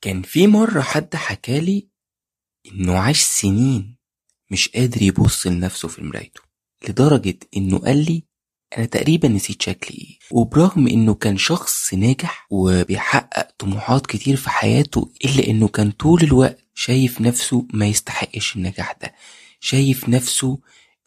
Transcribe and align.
كان 0.00 0.22
في 0.22 0.46
مرة 0.46 0.80
حد 0.80 1.16
حكالي 1.16 1.88
إنه 2.72 2.98
عاش 2.98 3.20
سنين 3.22 3.96
مش 4.50 4.68
قادر 4.68 5.02
يبص 5.02 5.46
لنفسه 5.46 5.88
في 5.88 6.02
مرايته 6.04 6.40
لدرجة 6.88 7.38
إنه 7.56 7.78
قال 7.78 7.96
لي 8.04 8.22
أنا 8.78 8.86
تقريبا 8.86 9.28
نسيت 9.28 9.62
شكلي 9.62 9.98
إيه 9.98 10.18
وبرغم 10.30 10.86
إنه 10.88 11.14
كان 11.14 11.38
شخص 11.38 11.94
ناجح 11.94 12.46
وبيحقق 12.50 13.48
طموحات 13.58 14.06
كتير 14.06 14.36
في 14.36 14.50
حياته 14.50 15.12
إلا 15.24 15.46
إنه 15.50 15.68
كان 15.68 15.90
طول 15.90 16.22
الوقت 16.22 16.58
شايف 16.74 17.20
نفسه 17.20 17.66
ما 17.72 17.86
يستحقش 17.86 18.56
النجاح 18.56 18.92
ده 19.02 19.14
شايف 19.60 20.08
نفسه 20.08 20.58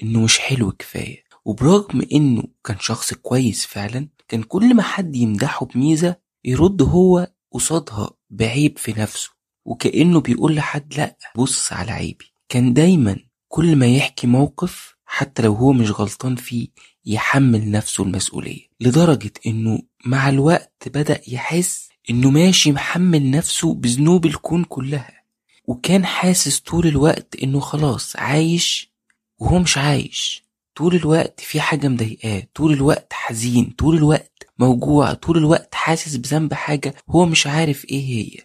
إنه 0.03 0.19
مش 0.21 0.39
حلو 0.39 0.71
كفاية 0.71 1.23
وبرغم 1.45 2.07
إنه 2.13 2.43
كان 2.63 2.77
شخص 2.79 3.13
كويس 3.13 3.65
فعلا 3.65 4.07
كان 4.27 4.43
كل 4.43 4.75
ما 4.75 4.83
حد 4.83 5.15
يمدحه 5.15 5.65
بميزة 5.65 6.15
يرد 6.45 6.81
هو 6.81 7.31
قصادها 7.51 8.09
بعيب 8.29 8.77
في 8.77 8.93
نفسه 8.97 9.29
وكأنه 9.65 10.21
بيقول 10.21 10.55
لحد 10.55 10.93
لأ 10.97 11.17
بص 11.35 11.73
على 11.73 11.91
عيبي. 11.91 12.25
كان 12.49 12.73
دايما 12.73 13.17
كل 13.47 13.75
ما 13.75 13.87
يحكي 13.87 14.27
موقف 14.27 14.95
حتى 15.05 15.41
لو 15.41 15.53
هو 15.53 15.73
مش 15.73 15.91
غلطان 15.91 16.35
فيه 16.35 16.67
يحمل 17.05 17.71
نفسه 17.71 18.03
المسؤولية. 18.03 18.61
لدرجة 18.79 19.31
إنه 19.47 19.79
مع 20.05 20.29
الوقت 20.29 20.87
بدأ 20.87 21.21
يحس 21.27 21.89
إنه 22.09 22.29
ماشي 22.29 22.71
محمل 22.71 23.31
نفسه 23.31 23.73
بذنوب 23.73 24.25
الكون 24.25 24.63
كلها. 24.63 25.23
وكان 25.67 26.05
حاسس 26.05 26.59
طول 26.59 26.87
الوقت 26.87 27.35
إنه 27.43 27.59
خلاص 27.59 28.15
عايش 28.15 28.93
وهو 29.39 29.59
مش 29.59 29.77
عايش. 29.77 30.43
طول 30.75 30.95
الوقت 30.95 31.39
في 31.39 31.61
حاجة 31.61 31.87
مضايقاه 31.87 32.47
طول 32.55 32.73
الوقت 32.73 33.13
حزين 33.13 33.73
طول 33.77 33.97
الوقت 33.97 34.38
موجوع 34.59 35.13
طول 35.13 35.37
الوقت 35.37 35.75
حاسس 35.75 36.15
بذنب 36.15 36.53
حاجة 36.53 36.95
هو 37.09 37.25
مش 37.25 37.47
عارف 37.47 37.85
إيه 37.85 38.03
هي. 38.03 38.37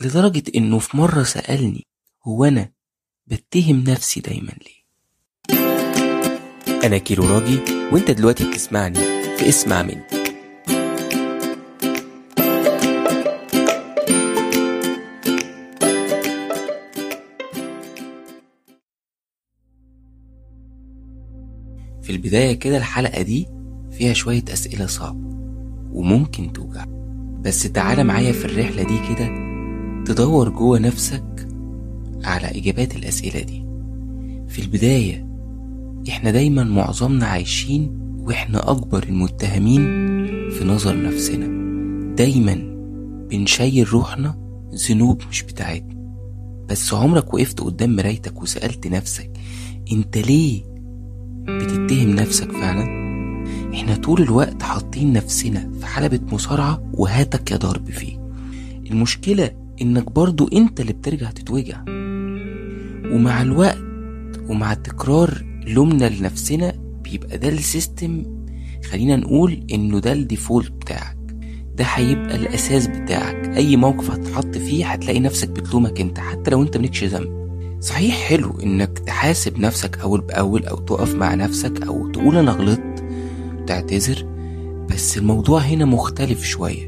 لدرجة 0.00 0.42
إنه 0.54 0.78
في 0.78 0.96
مرة 0.96 1.22
سألني 1.22 1.86
هو 2.24 2.44
أنا 2.44 2.72
بتهم 3.26 3.84
نفسي 3.88 4.20
دايما 4.20 4.52
ليه؟ 4.52 4.80
أنا 6.84 6.98
كيلو 6.98 7.24
راجي 7.24 7.58
وأنت 7.92 8.10
دلوقتي 8.10 8.50
بتسمعني 8.50 8.98
في 9.38 9.48
اسمع 9.48 9.82
مني 9.82 10.02
في 22.02 22.10
البداية 22.10 22.58
كده 22.58 22.76
الحلقة 22.76 23.22
دي 23.22 23.48
فيها 23.90 24.12
شوية 24.12 24.44
أسئلة 24.52 24.86
صعبة. 24.86 25.29
وممكن 25.92 26.52
توجع. 26.52 26.84
بس 27.44 27.62
تعالى 27.62 28.04
معايا 28.04 28.32
في 28.32 28.44
الرحلة 28.44 28.82
دي 28.82 28.98
كده 29.14 29.30
تدور 30.04 30.48
جوه 30.48 30.78
نفسك 30.78 31.48
على 32.24 32.46
إجابات 32.46 32.96
الأسئلة 32.96 33.40
دي. 33.40 33.64
في 34.48 34.62
البداية 34.62 35.26
إحنا 36.08 36.30
دايما 36.30 36.64
معظمنا 36.64 37.26
عايشين 37.26 38.00
وإحنا 38.18 38.70
أكبر 38.70 39.02
المتهمين 39.02 39.80
في 40.50 40.64
نظر 40.64 41.02
نفسنا. 41.02 41.46
دايما 42.14 42.54
بنشيل 43.30 43.92
روحنا 43.92 44.38
ذنوب 44.88 45.22
مش 45.30 45.42
بتاعتنا. 45.42 46.00
بس 46.68 46.94
عمرك 46.94 47.34
وقفت 47.34 47.60
قدام 47.60 47.96
مرايتك 47.96 48.42
وسألت 48.42 48.86
نفسك 48.86 49.30
أنت 49.92 50.18
ليه 50.18 50.62
بتتهم 51.48 52.10
نفسك 52.10 52.52
فعلا؟ 52.52 52.99
إحنا 53.74 53.96
طول 53.96 54.22
الوقت 54.22 54.62
حاطين 54.62 55.12
نفسنا 55.12 55.70
في 55.80 55.86
حلبة 55.86 56.20
مصارعة 56.32 56.82
وهاتك 56.92 57.50
يا 57.50 57.56
ضرب 57.56 57.90
فيه. 57.90 58.20
المشكلة 58.90 59.50
إنك 59.82 60.12
برضو 60.12 60.48
أنت 60.52 60.80
اللي 60.80 60.92
بترجع 60.92 61.30
تتوجع. 61.30 61.84
ومع 63.12 63.42
الوقت 63.42 63.78
ومع 64.48 64.74
تكرار 64.74 65.44
لومنا 65.66 66.04
لنفسنا 66.08 66.72
بيبقى 67.04 67.38
ده 67.38 67.48
ال 67.48 67.59
system 67.59 68.22
خلينا 68.90 69.16
نقول 69.16 69.66
إنه 69.72 69.98
ده 69.98 70.12
ال 70.12 70.19
default 70.19 70.72
بتاعك. 70.72 71.16
ده 71.76 71.84
هيبقى 71.84 72.36
الأساس 72.36 72.86
بتاعك. 72.86 73.48
أي 73.56 73.76
موقف 73.76 74.10
هتتحط 74.10 74.58
فيه 74.58 74.86
هتلاقي 74.86 75.20
نفسك 75.20 75.48
بتلومك 75.48 76.00
أنت 76.00 76.18
حتى 76.18 76.50
لو 76.50 76.62
أنت 76.62 76.76
مالكش 76.76 77.04
ذنب. 77.04 77.40
صحيح 77.80 78.14
حلو 78.14 78.60
إنك 78.62 78.98
تحاسب 78.98 79.58
نفسك 79.58 79.98
أول 79.98 80.20
بأول 80.20 80.66
أو 80.66 80.76
تقف 80.76 81.14
مع 81.14 81.34
نفسك 81.34 81.82
أو 81.82 82.08
تقول 82.12 82.36
أنا 82.36 82.52
غلطت. 82.52 82.99
تعتذر 83.70 84.26
بس 84.90 85.18
الموضوع 85.18 85.60
هنا 85.60 85.84
مختلف 85.84 86.44
شوية. 86.44 86.86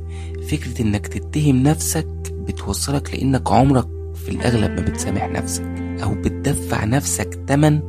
فكرة 0.48 0.82
إنك 0.82 1.06
تتهم 1.06 1.62
نفسك 1.62 2.06
بتوصلك 2.32 3.15
لإنك 3.15 3.53
عمرك 3.53 3.88
في 4.15 4.28
الأغلب 4.28 4.70
ما 4.70 4.81
بتسامح 4.81 5.28
نفسك 5.28 5.75
أو 6.03 6.15
بتدفع 6.15 6.84
نفسك 6.84 7.34
تمن 7.47 7.81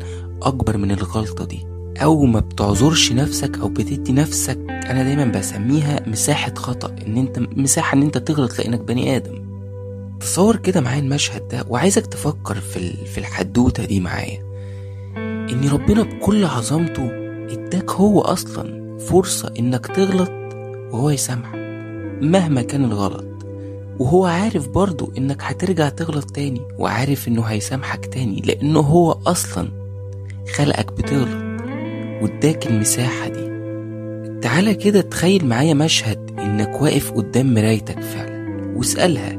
أكبر 0.42 0.78
من 0.78 0.92
الغلطة 0.92 1.46
دي. 1.46 1.66
أو 1.98 2.26
ما 2.26 2.40
بتعذرش 2.40 3.12
نفسك 3.12 3.58
أو 3.60 3.68
بتدي 3.68 4.12
نفسك 4.12 4.60
أنا 4.70 5.04
دايما 5.04 5.26
بسميها 5.26 6.10
مساحة 6.10 6.54
خطأ 6.56 6.96
إن 7.08 7.18
أنت 7.18 7.40
مساحة 7.40 7.98
إن 7.98 8.02
أنت 8.02 8.18
تغلط 8.18 8.60
لإنك 8.60 8.80
بني 8.80 9.16
آدم. 9.16 9.44
تصور 10.20 10.56
كده 10.56 10.82
معايا 10.82 11.00
المشهد 11.00 11.48
ده 11.48 11.66
وعايزك 11.70 12.06
تفكر 12.08 12.56
في 12.56 13.06
في 13.06 13.18
الحدوتة 13.18 13.86
دي 13.86 14.00
معايا. 14.00 14.40
إن 15.18 15.70
ربنا 15.72 16.04
بكل 16.04 16.46
عظمته 16.46 17.10
اداك 17.50 17.92
هو 17.92 18.22
أصلا 18.22 18.83
فرصة 19.08 19.54
إنك 19.60 19.88
تغلط 19.88 20.32
وهو 20.94 21.10
يسامحك 21.10 21.56
مهما 22.22 22.62
كان 22.62 22.86
الغلط. 22.86 23.26
وهو 24.00 24.26
عارف 24.26 24.68
برضو 24.70 25.14
إنك 25.18 25.38
هترجع 25.44 25.90
تغلط 25.90 26.32
تاني 26.32 26.62
وعارف 26.78 27.28
إنه 27.28 27.42
هيسامحك 27.42 28.06
تاني 28.06 28.42
لأنه 28.42 28.80
هو 28.80 29.12
أصلا 29.28 29.68
خلقك 30.56 30.94
بتغلط. 30.94 31.62
واداك 32.22 32.68
المساحة 32.68 33.28
دي. 33.28 33.54
تعالى 34.42 34.74
كده 34.74 35.02
تخيل 35.02 35.46
معايا 35.46 35.74
مشهد 35.74 36.32
إنك 36.40 36.82
واقف 36.82 37.12
قدام 37.12 37.54
مرايتك 37.54 38.00
فعلا 38.00 38.74
واسألها 38.76 39.32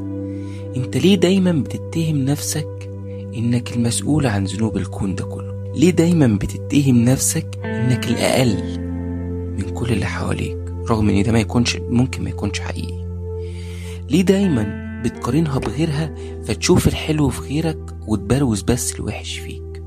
أنت 0.76 0.96
ليه 0.96 1.14
دايما 1.14 1.52
بتتهم 1.52 2.24
نفسك 2.24 2.90
إنك 3.36 3.76
المسؤول 3.76 4.26
عن 4.26 4.44
ذنوب 4.44 4.76
الكون 4.76 5.14
ده 5.14 5.24
كله؟ 5.24 5.72
ليه 5.74 5.90
دايما 5.90 6.26
بتتهم 6.26 7.04
نفسك 7.04 7.46
إنك 7.64 8.08
الأقل؟ 8.08 8.83
من 9.58 9.74
كل 9.74 9.92
اللي 9.92 10.06
حواليك 10.06 10.58
رغم 10.90 11.08
إن 11.08 11.22
ده 11.22 11.32
ما 11.32 11.40
يكونش 11.40 11.76
ممكن 11.76 12.22
ما 12.24 12.30
يكونش 12.30 12.60
حقيقي. 12.60 13.04
ليه 14.10 14.22
دايما 14.22 14.84
بتقارنها 15.04 15.58
بغيرها 15.58 16.14
فتشوف 16.44 16.88
الحلو 16.88 17.28
في 17.28 17.40
غيرك 17.40 17.94
وتبروز 18.06 18.62
بس 18.62 18.94
الوحش 18.94 19.38
فيك؟ 19.38 19.82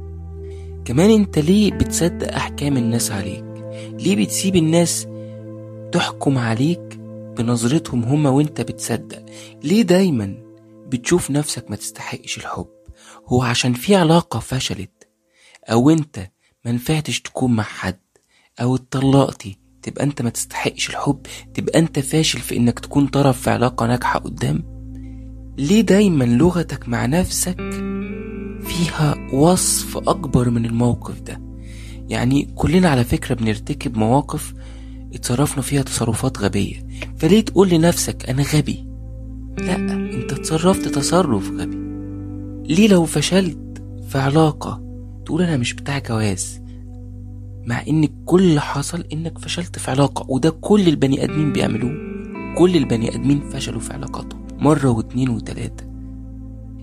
كمان 0.85 1.09
أنت 1.09 1.39
ليه 1.39 1.72
بتصدق 1.72 2.33
أحكام 2.35 2.77
الناس 2.77 3.11
عليك؟ 3.11 3.45
ليه 4.00 4.16
بتسيب 4.25 4.56
الناس 4.56 5.07
تحكم 5.91 6.38
عليك 6.38 7.00
بنظرتهم 7.38 8.03
هما 8.03 8.29
وأنت 8.29 8.61
بتصدق؟ 8.61 9.25
ليه 9.63 9.81
دايما 9.81 10.38
بتشوف 10.88 11.31
نفسك 11.31 11.69
ما 11.69 11.75
تستحقش 11.75 12.38
الحب؟ 12.38 12.67
هو 13.27 13.41
عشان 13.41 13.73
في 13.73 13.95
علاقة 13.95 14.39
فشلت 14.39 15.07
أو 15.69 15.89
أنت 15.89 16.29
منفعتش 16.66 17.22
تكون 17.22 17.56
مع 17.56 17.63
حد؟ 17.63 18.00
أو 18.62 18.75
اتطلقتي 18.75 19.57
تبقى 19.81 20.03
أنت 20.03 20.22
ما 20.22 20.29
تستحقش 20.29 20.90
الحب. 20.90 21.19
تبقى 21.53 21.79
أنت 21.79 22.00
فاشل 22.00 22.40
في 22.40 22.57
إنك 22.57 22.79
تكون 22.79 23.07
طرف 23.07 23.41
في 23.41 23.50
علاقة 23.50 23.88
ناجحة 23.88 24.19
قدام. 24.19 24.63
ليه 25.57 25.81
دايما 25.81 26.23
لغتك 26.23 26.90
مع 26.90 27.06
نفسك 27.06 27.57
فيها 28.62 29.16
وصف 29.34 29.97
أكبر 29.97 30.50
من 30.50 30.66
الموقف 30.66 31.22
ده؟ 31.22 31.41
يعني 32.09 32.47
كلنا 32.56 32.90
على 32.90 33.03
فكرة 33.03 33.35
بنرتكب 33.35 33.97
مواقف 33.97 34.53
اتصرفنا 35.13 35.62
فيها 35.62 35.81
تصرفات 35.81 36.39
غبية. 36.39 36.88
فليه 37.18 37.41
تقول 37.41 37.69
لنفسك 37.69 38.29
أنا 38.29 38.44
غبي؟ 38.44 38.85
لأ 39.57 39.75
أنت 39.75 40.34
تصرفت 40.34 40.88
تصرف 40.88 41.51
غبي. 41.51 41.77
ليه 42.74 42.88
لو 42.88 43.06
فشلت 43.06 43.83
في 44.10 44.18
علاقة 44.18 44.81
تقول 45.25 45.42
أنا 45.42 45.57
مش 45.57 45.74
بتاع 45.74 46.00
جواز؟ 46.00 46.62
مع 47.67 47.81
إن 47.87 48.07
كل 48.25 48.41
اللي 48.41 48.61
حصل 48.61 49.03
إنك 49.13 49.37
فشلت 49.37 49.79
في 49.79 49.91
علاقة 49.91 50.25
وده 50.31 50.49
كل 50.49 50.87
البني 50.87 51.23
آدمين 51.23 51.53
بيعملوه. 51.53 51.91
كل 52.57 52.75
البني 52.75 53.15
آدمين 53.15 53.49
فشلوا 53.49 53.79
في 53.79 53.93
علاقاتهم 53.93 54.47
مرة 54.59 54.89
واتنين 54.89 55.29
وتلاتة. 55.29 55.83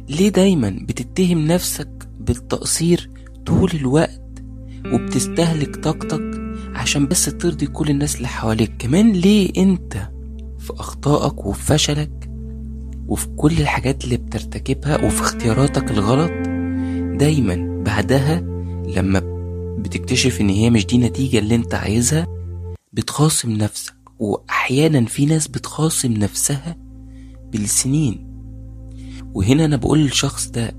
ليه 0.09 0.29
دايما 0.29 0.79
بتتهم 0.89 1.47
نفسك 1.47 2.09
بالتقصير 2.21 3.11
طول 3.47 3.71
الوقت 3.75 4.21
وبتستهلك 4.93 5.77
طاقتك 5.77 6.41
عشان 6.75 7.07
بس 7.07 7.25
ترضي 7.25 7.67
كل 7.67 7.91
الناس 7.91 8.17
اللي 8.17 8.29
حواليك؟ 8.29 8.73
كمان 8.79 9.13
ليه 9.13 9.51
أنت 9.57 9.93
في 10.59 10.73
أخطائك 10.73 11.47
وفي 11.47 11.63
فشلك 11.65 12.31
وفي 13.09 13.27
كل 13.37 13.53
الحاجات 13.53 14.05
اللي 14.05 14.17
بترتكبها 14.17 15.07
وفي 15.07 15.21
اختياراتك 15.21 15.91
الغلط 15.91 16.33
دايما 17.19 17.83
بعدها 17.87 18.41
لما 18.97 19.34
بتكتشف 19.85 20.41
إن 20.41 20.49
هي 20.49 20.71
مش 20.71 20.87
دي 20.87 20.97
النتيجة 20.97 21.39
اللي 21.39 21.55
أنت 21.55 21.75
عايزها 21.75 22.27
بتخاصم 22.93 23.51
نفسك. 23.51 23.95
وأحيانا 24.19 25.05
في 25.05 25.27
ناس 25.27 25.49
بتخاصم 25.49 26.13
نفسها 26.13 26.77
بالسنين. 27.53 28.27
وهنا 29.35 29.65
أنا 29.65 29.77
بقول 29.77 29.99
للشخص 29.99 30.49
ده 30.49 30.75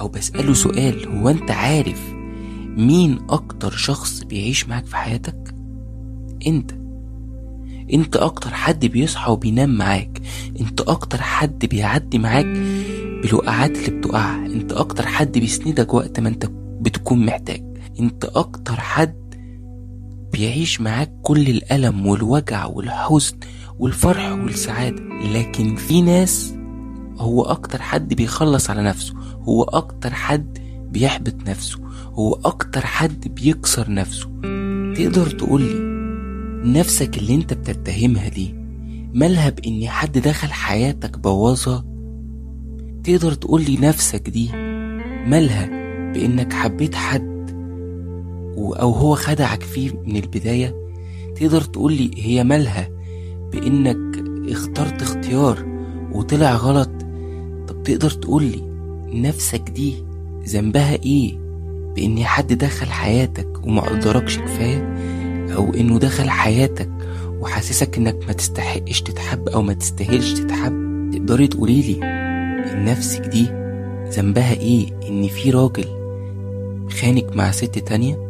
أو 0.00 0.08
بسأله 0.08 0.54
سؤال 0.54 1.08
هو 1.08 1.28
أنت 1.28 1.50
عارف 1.50 2.12
مين 2.76 3.18
أكتر 3.30 3.70
شخص 3.70 4.22
بيعيش 4.24 4.68
معاك 4.68 4.86
في 4.86 4.96
حياتك؟ 4.96 5.54
أنت. 6.46 6.70
أنت 7.92 8.16
أكتر 8.16 8.50
حد 8.54 8.86
بيصحى 8.86 9.32
وبينام 9.32 9.70
معاك. 9.76 10.22
أنت 10.60 10.80
أكتر 10.80 11.22
حد 11.22 11.66
بيعدي 11.66 12.18
معاك 12.18 12.46
بالوقعات 13.22 13.70
اللي 13.76 13.90
بتقعها 13.98 14.46
أنت 14.46 14.72
أكتر 14.72 15.06
حد 15.06 15.38
بيسندك 15.38 15.94
وقت 15.94 16.20
ما 16.20 16.28
أنت 16.28 16.46
بتكون 16.80 17.26
محتاج. 17.26 17.67
انت 18.00 18.24
أكتر 18.24 18.76
حد 18.76 19.28
بيعيش 20.32 20.80
معاك 20.80 21.12
كل 21.22 21.48
الألم 21.48 22.06
والوجع 22.06 22.66
والحزن 22.66 23.36
والفرح 23.78 24.32
والسعادة. 24.32 25.02
لكن 25.34 25.76
في 25.76 26.02
ناس 26.02 26.54
هو 27.18 27.42
أكتر 27.42 27.82
حد 27.82 28.14
بيخلص 28.14 28.70
على 28.70 28.82
نفسه 28.82 29.14
هو 29.42 29.62
أكتر 29.62 30.14
حد 30.14 30.58
بيحبط 30.90 31.48
نفسه 31.48 31.78
هو 32.12 32.34
أكتر 32.44 32.86
حد 32.86 33.28
بيكسر 33.34 33.90
نفسه. 33.92 34.28
تقدر 34.96 35.30
تقولي 35.30 35.74
نفسك 36.64 37.18
اللي 37.18 37.34
انت 37.34 37.54
بتتهمها 37.54 38.28
دي 38.28 38.54
مالها 39.14 39.50
بإن 39.50 39.88
حد 39.88 40.18
دخل 40.18 40.48
حياتك 40.52 41.18
بوظها 41.18 41.84
تقدر 43.04 43.34
تقولي 43.34 43.76
نفسك 43.76 44.28
دي 44.28 44.52
مالها 45.26 45.66
بإنك 46.12 46.52
حبيت 46.52 46.94
حد 46.94 47.37
أو 48.58 48.90
هو 48.92 49.14
خدعك 49.14 49.62
فيه 49.62 49.90
من 50.06 50.16
البداية 50.16 50.74
تقدر 51.36 51.60
تقولي 51.60 52.10
هي 52.16 52.44
مالها 52.44 52.88
بإنك 53.52 54.24
اخترت 54.50 55.02
اختيار 55.02 55.66
وطلع 56.12 56.54
غلط؟ 56.54 56.90
طب 57.68 57.82
تقدر 57.82 58.10
تقولي 58.10 58.62
نفسك 59.12 59.60
دي 59.70 59.94
ذنبها 60.48 60.94
إيه؟ 60.94 61.38
بإن 61.96 62.24
حد 62.24 62.52
دخل 62.52 62.86
حياتك 62.86 63.48
وما 63.64 63.80
قدركش 63.82 64.38
كفاية؟ 64.38 64.94
أو 65.56 65.74
إنه 65.74 65.98
دخل 65.98 66.30
حياتك 66.30 66.90
وحاسسك 67.40 67.98
إنك 67.98 68.26
ما 68.26 68.32
تستحقش 68.32 69.02
تتحب 69.02 69.48
أو 69.48 69.62
ما 69.62 69.72
تستاهلش 69.72 70.32
تتحب؟ 70.32 70.88
تقدري 71.12 71.46
تقوليلي 71.46 71.98
نفسك 72.74 73.20
دي 73.26 73.46
ذنبها 74.10 74.52
إيه؟ 74.52 74.86
إن 75.08 75.28
في 75.28 75.50
راجل 75.50 75.84
خانك 77.00 77.36
مع 77.36 77.50
ست 77.50 77.78
تانية؟ 77.78 78.27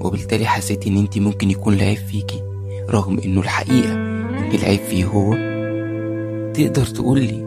وبالتالي 0.00 0.46
حسيتي 0.46 0.88
إن 0.88 0.96
انت 0.96 1.18
ممكن 1.18 1.50
يكون 1.50 1.74
العيب 1.74 1.98
فيكي 1.98 2.42
رغم 2.90 3.18
إنه 3.24 3.40
الحقيقة 3.40 3.92
ان 3.92 4.50
العيب 4.54 4.80
فيه 4.80 5.04
هو 5.04 5.32
تقدر 6.54 6.86
تقولي 6.86 7.42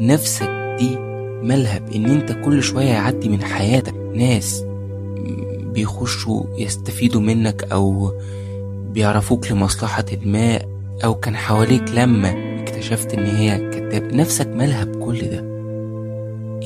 نفسك 0.00 0.48
دي 0.78 0.96
مالها 1.42 1.78
بان 1.78 2.04
أنت 2.04 2.32
كل 2.44 2.62
شوية 2.62 2.84
يعدي 2.86 3.28
من 3.28 3.42
حياتك 3.42 3.94
ناس 4.14 4.64
بيخشوا 5.60 6.44
يستفيدوا 6.58 7.20
منك 7.20 7.64
أو 7.72 8.12
بيعرفوك 8.92 9.52
لمصلحة 9.52 10.04
ما 10.24 10.58
أو 11.04 11.14
كان 11.14 11.36
حواليك 11.36 11.90
لما 11.94 12.34
اكتشفت 12.62 13.14
إن 13.14 13.26
هي 13.26 13.70
كذاب 13.70 14.14
نفسك 14.14 14.46
مالها 14.46 14.84
بكل 14.84 15.18
ده. 15.20 15.38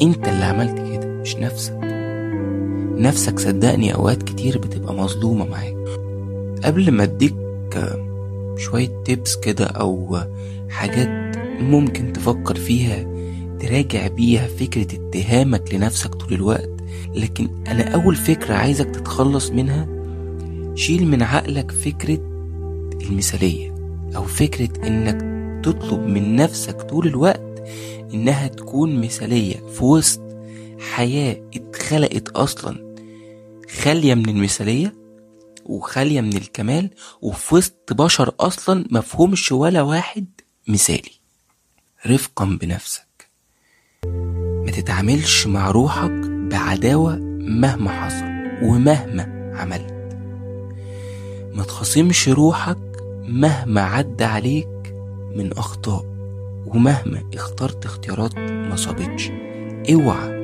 أنت 0.03 0.29
اللي 0.29 0.45
عملت 0.45 0.75
كده 0.93 1.07
مش 1.09 1.37
نفسك. 1.37 1.90
نفسك 3.01 3.39
صدقني 3.39 3.95
أوقات 3.95 4.23
كتير 4.23 4.59
بتبقى 4.59 4.95
مظلومة 4.95 5.45
معاك. 5.45 5.77
قبل 6.65 6.91
ما 6.91 7.03
أديك 7.03 7.35
شوية 8.57 9.03
تيبس 9.05 9.37
كده 9.37 9.65
أو 9.65 10.19
حاجات 10.69 11.37
ممكن 11.61 12.13
تفكر 12.13 12.55
فيها 12.55 13.07
تراجع 13.61 14.07
بيها 14.07 14.47
فكرة 14.47 14.87
اتهامك 14.95 15.75
لنفسك 15.75 16.15
طول 16.15 16.33
الوقت 16.33 16.71
لكن 17.15 17.49
أنا 17.67 17.83
أول 17.95 18.15
فكرة 18.17 18.55
عايزك 18.55 18.87
تتخلص 18.91 19.51
منها 19.51 19.89
شيل 20.75 21.07
من 21.07 21.23
عقلك 21.23 21.71
فكرة 21.71 22.19
المثالية 23.03 23.75
أو 24.17 24.25
فكرة 24.25 24.87
إنك 24.87 25.21
تطلب 25.65 26.01
من 26.07 26.37
نفسك 26.37 26.83
طول 26.83 27.07
الوقت 27.07 27.63
إنها 28.15 28.47
تكون 28.49 29.01
مثالية 29.01 29.55
في 29.57 29.85
وسط 29.85 30.21
حياة 30.79 31.37
اتخلقت 31.57 32.29
أصلا. 32.29 32.90
خالية 33.79 34.15
من 34.15 34.29
المثالية 34.29 34.95
وخالية 35.67 36.21
من 36.21 36.37
الكمال 36.37 36.91
وفي 37.23 37.55
وسط 37.55 37.93
بشر 37.93 38.35
أصلا 38.41 38.85
مفهومش 38.91 39.53
ولا 39.53 39.83
واحد 39.83 40.27
مثالي. 40.69 41.13
رفقا 42.07 42.45
بنفسك. 42.45 43.29
ما 44.65 44.71
تتعاملش 44.71 45.47
مع 45.47 45.71
روحك 45.71 46.11
بعداوة 46.51 47.17
مهما 47.41 47.91
حصل 47.91 48.25
ومهما 48.63 49.53
عملت. 49.57 50.01
ما 51.55 51.65
تخاصمش 51.65 52.29
روحك 52.29 52.79
مهما 53.23 53.81
عدى 53.81 54.25
عليك 54.25 54.95
من 55.37 55.53
أخطاء 55.53 56.05
ومهما 56.67 57.31
اخترت 57.35 57.85
اختيارات 57.85 58.39
ما 58.39 58.77
صابتش 58.77 59.31
اوعى 59.93 60.41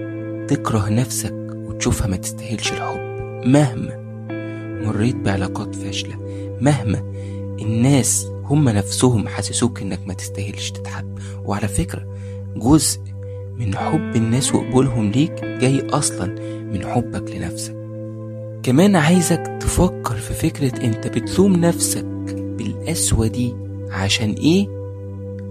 تكره 0.46 0.88
نفسك 0.88 1.34
وتشوفها 1.54 2.06
ما 2.06 2.16
تستاهلش 2.16 2.72
الحب. 2.72 3.05
مهما 3.46 3.96
مريت 4.86 5.16
بعلاقات 5.16 5.74
فاشلة 5.74 6.16
مهما 6.60 7.12
الناس 7.60 8.26
هم 8.44 8.68
نفسهم 8.68 9.28
حسسوك 9.28 9.82
إنك 9.82 10.00
ما 10.06 10.14
تستاهلش 10.14 10.70
تتحب. 10.70 11.18
وعلى 11.44 11.68
فكرة 11.68 12.06
جزء 12.56 13.00
من 13.58 13.76
حب 13.76 14.16
الناس 14.16 14.54
وقبولهم 14.54 15.10
ليك 15.10 15.44
جاي 15.44 15.86
أصلا 15.90 16.26
من 16.72 16.86
حبك 16.86 17.30
لنفسك. 17.36 17.76
كمان 18.62 18.96
عايزك 18.96 19.58
تفكر 19.60 20.14
في 20.14 20.34
فكرة 20.34 20.84
أنت 20.84 21.06
بتلوم 21.06 21.56
نفسك 21.56 22.04
بالقسوة 22.34 23.26
دي 23.26 23.54
عشان 23.90 24.32
إيه 24.32 24.68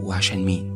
وعشان 0.03 0.45
مين. 0.45 0.71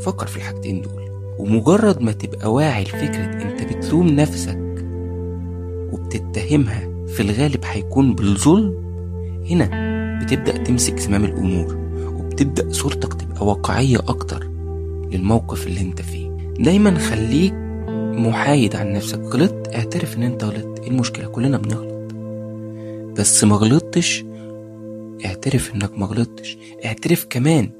فكر 0.00 0.26
في 0.26 0.36
الحاجتين 0.36 0.82
دول. 0.82 1.10
ومجرد 1.38 2.00
ما 2.02 2.12
تبقى 2.12 2.52
واعي 2.52 2.82
لفكرة 2.84 3.24
أنت 3.42 3.62
بتلوم 3.74 4.06
نفسك 4.06 4.69
وبتتهمها 6.14 7.06
في 7.06 7.20
الغالب 7.20 7.60
هيكون 7.64 8.14
بالظلم 8.14 8.74
هنا 9.50 9.70
بتبدأ 10.22 10.56
تمسك 10.56 10.98
زمام 10.98 11.24
الأمور 11.24 11.76
وبتبدأ 12.04 12.72
صورتك 12.72 13.14
تبقى 13.14 13.46
واقعية 13.46 13.98
أكتر 13.98 14.44
للموقف 15.12 15.66
اللي 15.66 15.80
أنت 15.80 16.02
فيه. 16.02 16.30
دايما 16.58 16.98
خليك 16.98 17.54
محايد 18.28 18.76
عن 18.76 18.92
نفسك. 18.92 19.18
غلطت 19.18 19.74
اعترف 19.74 20.16
إن 20.16 20.22
أنت 20.22 20.44
غلطت. 20.44 20.80
إيه 20.80 20.88
المشكلة؟ 20.88 21.26
كلنا 21.26 21.58
بنغلط. 21.58 22.12
بس 23.20 23.44
ما 23.44 23.56
غلطتش 23.56 24.24
اعترف 25.24 25.74
إنك 25.74 25.98
ما 25.98 26.06
غلطتش. 26.06 26.56
اعترف 26.84 27.26
كمان 27.30 27.70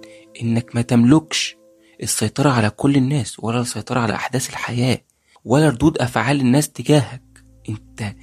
إنك 0.43 0.75
ما 0.75 0.83
تملكش 0.83 1.57
السيطرة 2.03 2.51
على 2.51 2.71
كل 2.71 2.97
الناس 2.97 3.41
ولا 3.41 3.61
السيطرة 3.61 4.01
على 4.01 4.15
أحداث 4.15 4.51
الحياة 4.51 4.99
ولا 5.45 5.69
ردود 5.69 5.99
أفعال 5.99 6.41
الناس 6.41 6.69
تجاهك. 6.69 7.30
انت 7.71 8.15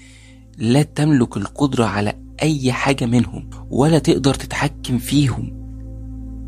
لا 0.57 0.83
تملك 0.83 1.37
القدرة 1.37 1.85
على 1.85 2.13
أي 2.41 2.71
حاجة 2.71 3.05
منهم 3.05 3.49
ولا 3.69 3.99
تقدر 3.99 4.33
تتحكم 4.33 4.97
فيهم. 4.97 5.57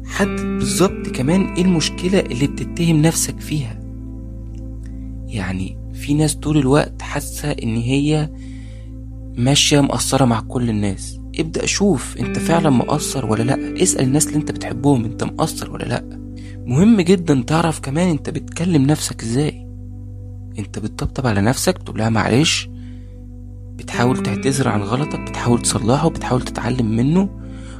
حدد 0.05 0.41
بالظبط 0.41 1.07
كمان 1.07 1.53
إيه 1.53 1.61
المشكلة 1.63 2.19
اللي 2.19 2.47
بتتهم 2.47 3.01
نفسك 3.01 3.39
فيها؟ 3.39 3.79
يعني 5.27 5.77
في 5.93 6.13
ناس 6.13 6.35
طول 6.35 6.57
الوقت 6.57 7.01
حاسة 7.01 7.51
إن 7.51 7.75
هي 7.75 8.29
ماشية 9.37 9.81
مقصرة 9.81 10.25
مع 10.25 10.39
كل 10.39 10.69
الناس. 10.69 11.19
ابدأ 11.39 11.65
شوف 11.65 12.17
أنت 12.17 12.39
فعلا 12.39 12.69
مقصر 12.69 13.25
ولا 13.25 13.43
لأ. 13.43 13.83
اسأل 13.83 14.05
الناس 14.05 14.27
اللي 14.27 14.37
أنت 14.37 14.51
بتحبهم 14.51 15.05
أنت 15.05 15.23
مقصر 15.23 15.71
ولا 15.71 15.83
لأ. 15.83 16.19
مهم 16.65 17.01
جدا 17.01 17.43
تعرف 17.47 17.79
كمان 17.79 18.09
أنت 18.09 18.29
بتكلم 18.29 18.85
نفسك 18.85 19.23
إزاي. 19.23 19.67
أنت 20.59 20.79
بتطبطب 20.79 21.27
على 21.27 21.41
نفسك 21.41 21.79
بتقول 21.79 21.97
لها 21.97 22.09
معلش 22.09 22.69
بتحاول 23.79 24.23
تعتذر 24.23 24.67
عن 24.67 24.81
غلطك 24.81 25.19
بتحاول 25.19 25.61
تصلحه 25.61 26.09
بتحاول 26.09 26.41
تتعلم 26.41 26.95
منه 26.95 27.29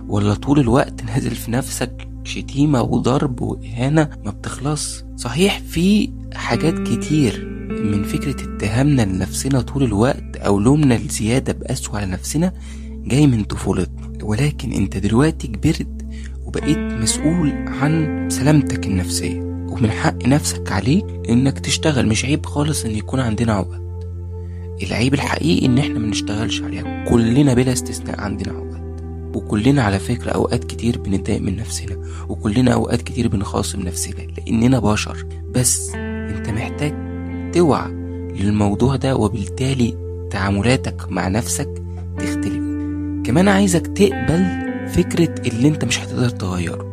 ولا 0.08 0.34
طول 0.34 0.60
الوقت 0.60 1.04
نازل 1.04 1.32
في 1.32 1.52
نفسك 1.52 2.08
شتيمة 2.24 2.82
وضرب 2.82 3.42
وإهانة؟ 3.42 4.10
ما 4.26 4.32
بتخلص. 4.32 5.04
صحيح 5.18 5.60
في 5.60 6.10
حاجات 6.34 6.80
كتير 6.80 7.46
من 7.70 8.04
فكرة 8.04 8.56
اتهامنا 8.56 9.02
لنفسنا 9.02 9.62
طول 9.62 9.84
الوقت 9.84 10.36
أو 10.38 10.60
لومنا 10.60 10.96
الزيادة 10.96 11.54
بقسوة 11.54 11.98
على 11.98 12.12
نفسنا 12.12 12.54
جاي 12.90 13.28
من 13.28 13.44
طفولتنا. 13.44 14.24
ولكن 14.24 14.72
أنت 14.72 14.98
دلوقتي 14.98 15.48
كبرت 15.48 16.06
وبقيت 16.46 16.78
مسؤول 16.78 17.52
عن 17.52 18.28
سلامتك 18.32 18.88
النفسية. 18.88 19.42
ومن 19.42 19.92
حق 19.92 20.28
نفسك 20.28 20.72
عليك 20.72 21.06
إنك 21.30 21.60
تشتغل. 21.60 22.08
مش 22.08 22.26
عيب 22.26 22.46
خالص 22.46 22.86
إن 22.86 22.92
يكون 22.92 23.20
عندنا 23.20 23.54
عقد. 23.54 23.89
العيب 24.84 25.14
الحقيقي 25.14 25.66
إن 25.66 25.78
إحنا 25.78 26.00
منشتغلش 26.00 26.62
عليها. 26.62 27.06
كلنا 27.10 27.54
بلا 27.54 27.74
استثناء 27.74 28.22
عندنا 28.22 28.54
عقد 28.54 28.80
وكلنا 29.36 29.84
على 29.84 30.00
فكرة 30.00 30.32
أوقات 30.32 30.64
كتير 30.64 30.98
بنتضايق 31.00 31.42
من 31.42 31.56
نفسنا. 31.56 31.98
وكلنا 32.30 32.74
أوقات 32.74 33.02
كتير 33.02 33.28
بنخاصم 33.28 33.82
نفسنا. 33.82 34.22
لأننا 34.38 34.80
بشر. 34.80 35.26
بس 35.52 35.92
أنت 35.96 36.50
محتاج 36.50 36.94
توعى 37.54 37.92
للموضوع 38.40 38.96
ده 38.96 39.16
وبالتالي 39.16 39.98
تعاملاتك 40.32 41.12
مع 41.12 41.28
نفسك 41.28 41.70
تختلف. 42.18 42.64
كمان 43.26 43.48
عايزك 43.48 43.88
تقبل 43.88 44.70
فكرة 44.90 45.48
اللي 45.48 45.68
أنت 45.68 45.86
مش 45.86 46.00
هتقدر 46.00 46.30
تغيره. 46.30 46.90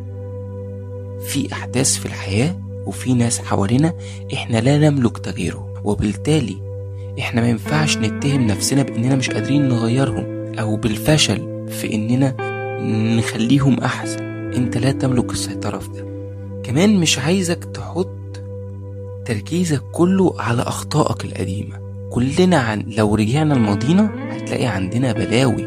في 1.26 1.52
أحداث 1.52 1.96
في 1.96 2.06
الحياة 2.06 2.60
وفي 2.86 3.14
ناس 3.14 3.38
حوالينا 3.38 3.92
إحنا 4.34 4.58
لا 4.58 4.90
نملك 4.90 5.18
تغييره. 5.18 5.82
وبالتالي 5.84 6.65
إحنا 7.18 7.40
ما 7.40 7.48
ينفعش 7.48 7.96
نتهم 7.96 8.46
نفسنا 8.46 8.82
بإننا 8.82 9.16
مش 9.16 9.30
قادرين 9.30 9.68
نغيرهم 9.68 10.52
أو 10.58 10.76
بالفشل 10.76 11.66
في 11.68 11.94
إننا 11.94 12.36
نخليهم 13.16 13.80
أحسن. 13.80 14.24
أنت 14.56 14.76
لا 14.78 14.92
تملك 14.92 15.32
السيطرة 15.32 15.78
في 15.78 15.88
ده. 15.88 16.06
كمان 16.62 16.96
مش 17.00 17.18
عايزك 17.18 17.64
تحط 17.64 18.08
تركيزك 19.24 19.82
كله 19.92 20.34
على 20.38 20.62
أخطائك 20.62 21.24
القديمة. 21.24 21.76
كلنا 22.10 22.56
عن 22.56 22.84
لو 22.96 23.14
رجعنا 23.14 23.54
لماضينا 23.54 24.10
هتلاقي 24.30 24.66
عندنا 24.66 25.12
بلاوي 25.12 25.66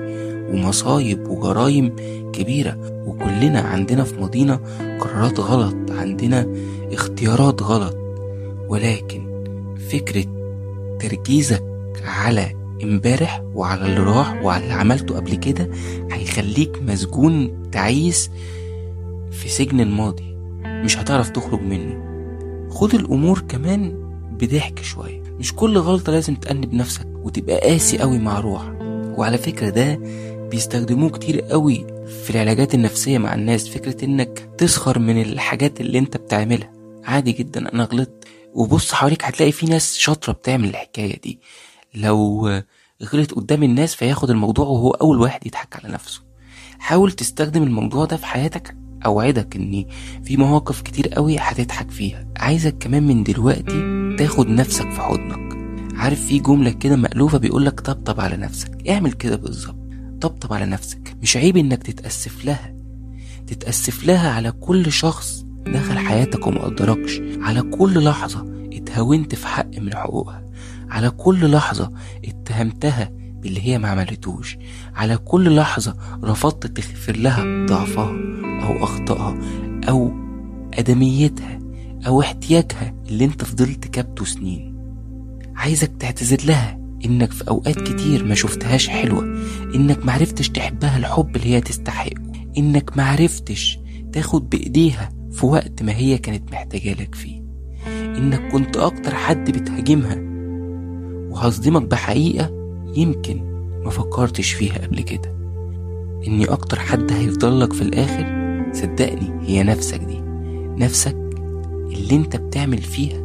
ومصايب 0.53 1.27
وجرايم 1.27 1.95
كبيرة. 2.33 3.03
وكلنا 3.05 3.59
عندنا 3.59 4.03
في 4.03 4.19
ماضينا 4.19 4.59
قرارات 4.99 5.39
غلط 5.39 5.75
عندنا 5.89 6.47
اختيارات 6.93 7.63
غلط. 7.63 7.97
ولكن 8.67 9.21
فكرة 9.91 10.38
تركيزك 10.99 11.63
على 12.05 12.55
امبارح 12.83 13.41
وعلى 13.53 13.85
اللي 13.85 13.99
راح 13.99 14.43
وعلى 14.43 14.63
اللي 14.63 14.73
عملته 14.73 15.15
قبل 15.15 15.35
كده 15.35 15.69
هيخليك 16.11 16.81
مسجون 16.81 17.69
تعيس 17.71 18.29
في 19.31 19.49
سجن 19.49 19.79
الماضي. 19.79 20.35
مش 20.65 20.97
هتعرف 20.97 21.29
تخرج 21.29 21.61
منه. 21.61 22.09
خد 22.69 22.95
الأمور 22.95 23.39
كمان 23.39 24.09
بضحك 24.41 24.83
شوية. 24.83 25.23
مش 25.39 25.53
كل 25.55 25.77
غلطة 25.77 26.11
لازم 26.11 26.35
تأنب 26.35 26.73
نفسك 26.73 27.07
وتبقى 27.23 27.59
قاسي 27.59 27.97
قوي 27.97 28.19
مع 28.19 28.39
روحك. 28.39 28.73
وعلى 29.17 29.37
فكرة 29.37 29.69
ده 29.69 29.99
بيستخدموه 30.51 31.09
كتير 31.09 31.41
قوي 31.41 31.85
في 32.23 32.29
العلاجات 32.29 32.75
النفسية 32.75 33.17
مع 33.17 33.33
الناس. 33.33 33.69
فكرة 33.69 34.05
إنك 34.05 34.49
تسخر 34.57 34.99
من 34.99 35.21
الحاجات 35.21 35.81
اللي 35.81 35.99
أنت 35.99 36.17
بتعملها. 36.17 36.71
عادي 37.05 37.31
جدا. 37.31 37.73
أنا 37.73 37.83
غلطت. 37.83 38.23
وبص 38.53 38.93
حواليك 38.93 39.25
هتلاقي 39.25 39.51
في 39.51 39.65
ناس 39.65 39.97
شاطرة 39.97 40.33
بتعمل 40.33 40.69
الحكاية 40.69 41.21
دي. 41.21 41.39
لو 41.95 42.49
غلط 43.13 43.31
قدام 43.33 43.63
الناس 43.63 43.95
فياخد 43.95 44.29
الموضوع 44.29 44.65
وهو 44.65 44.91
أول 44.91 45.19
واحد 45.19 45.47
يضحك 45.47 45.75
على 45.75 45.93
نفسه. 45.93 46.21
حاول 46.79 47.11
تستخدم 47.11 47.63
الموضوع 47.63 48.05
ده 48.05 48.17
في 48.17 48.25
حياتك 48.25 48.75
أوعدك 49.05 49.55
إن 49.55 49.85
في 50.23 50.37
مواقف 50.37 50.81
كتير 50.81 51.07
قوي 51.07 51.37
هتضحك 51.37 51.91
فيها. 51.91 52.27
عايزك 52.37 52.77
كمان 52.77 53.03
من 53.07 53.23
دلوقتي 53.23 53.81
تاخد 54.17 54.47
نفسك 54.47 54.91
في 54.91 55.01
حضنك. 55.01 55.59
عارف 55.95 56.25
في 56.25 56.39
جملة 56.39 56.69
كده 56.69 56.95
مألوفة 56.95 57.37
بيقولك 57.37 57.79
طبطب 57.79 58.19
على 58.19 58.37
نفسك. 58.37 58.89
اعمل 58.89 59.11
كده 59.13 59.35
بالظبط. 59.35 59.75
طبطب 60.21 60.53
على 60.53 60.65
نفسك. 60.65 61.15
مش 61.21 61.37
عيب 61.37 61.57
إنك 61.57 61.83
تتأسف 61.83 62.45
لها. 62.45 62.75
تتأسف 63.47 64.03
لها 64.03 64.31
على 64.31 64.51
كل 64.51 64.91
شخص 64.91 65.45
دخل 65.67 65.97
حياتك 65.97 66.47
وما 66.47 66.59
قدركش 66.59 67.21
على 67.41 67.61
كل 67.61 68.03
لحظة 68.03 68.45
اتهاونت 68.73 69.35
في 69.35 69.47
حق 69.47 69.79
من 69.79 69.95
حقوقها. 69.95 70.43
على 70.89 71.09
كل 71.09 71.51
لحظة 71.51 71.91
اتهمتها 72.25 73.09
باللي 73.13 73.61
هي 73.67 73.77
ما 73.79 73.87
عملتوش. 73.87 74.57
على 74.95 75.17
كل 75.17 75.55
لحظة 75.55 75.95
رفضت 76.23 76.67
تغفر 76.67 77.15
لها 77.17 77.65
ضعفها 77.65 78.09
أو 78.63 78.83
أخطائها 78.83 79.39
أو 79.89 80.11
أدميتها 80.73 81.59
أو 82.07 82.21
احتياجها 82.21 82.93
اللي 83.09 83.25
أنت 83.25 83.43
فضلت 83.43 83.87
كابته 83.87 84.25
سنين. 84.25 84.75
عايزك 85.55 85.91
تعتذر 85.99 86.45
لها 86.45 86.79
إنك 87.05 87.31
في 87.31 87.47
أوقات 87.49 87.81
كتير 87.81 88.23
ما 88.25 88.35
شفتهاش 88.35 88.87
حلوة. 88.87 89.23
إنك 89.75 90.05
معرفتش 90.05 90.49
تحبها 90.49 90.97
الحب 90.97 91.35
اللي 91.35 91.47
هي 91.55 91.61
تستحقه. 91.61 92.21
إنك 92.57 92.97
معرفتش 92.97 93.79
تاخد 94.13 94.49
بإيديها 94.49 95.09
في 95.31 95.45
وقت 95.45 95.83
ما 95.83 95.95
هي 95.95 96.17
كانت 96.17 96.51
محتاجة 96.51 96.93
لك 96.93 97.15
فيه. 97.15 97.41
إنك 97.87 98.51
كنت 98.51 98.77
أكتر 98.77 99.15
حد 99.15 99.51
بتهاجمها. 99.51 100.17
وهصدمك 101.31 101.81
بحقيقة 101.81 102.49
يمكن 102.95 103.41
ما 103.83 103.89
فكرتش 103.89 104.51
فيها 104.51 104.77
قبل 104.77 105.01
كده. 105.01 105.35
إني 106.27 106.45
أكتر 106.45 106.79
حد 106.79 107.11
هيفضل 107.11 107.59
لك 107.59 107.73
في 107.73 107.81
الآخر 107.81 108.39
صدقني 108.73 109.31
هي 109.41 109.63
نفسك 109.63 109.99
دي. 109.99 110.19
نفسك 110.85 111.17
اللي 111.91 112.15
أنت 112.15 112.35
بتعمل 112.35 112.77
فيها 112.77 113.17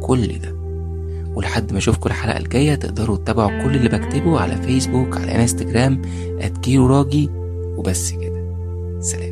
كل 0.00 0.38
ده. 0.38 0.60
ولحد 1.34 1.72
ما 1.72 1.78
أشوفكم 1.78 2.06
الحلقة 2.10 2.38
الجاية 2.38 2.74
تقدروا 2.74 3.16
تتابعوا 3.16 3.62
كل 3.62 3.76
اللي 3.76 3.88
بكتبه 3.88 4.40
على 4.40 4.56
فيسبوك 4.56 5.16
على 5.16 5.34
انستجرام 5.34 6.02
@كيرو 6.62 6.86
راجي 6.86 7.30
وبس 7.76 8.12
كده. 8.12 8.54
سلام. 9.00 9.29